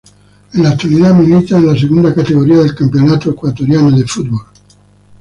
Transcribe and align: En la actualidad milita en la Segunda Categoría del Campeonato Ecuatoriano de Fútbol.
En 0.55 0.63
la 0.63 0.69
actualidad 0.71 1.13
milita 1.13 1.57
en 1.57 1.67
la 1.67 1.77
Segunda 1.79 2.11
Categoría 2.11 2.57
del 2.57 2.73
Campeonato 2.73 3.29
Ecuatoriano 3.29 3.91
de 3.91 4.03
Fútbol. 4.07 4.41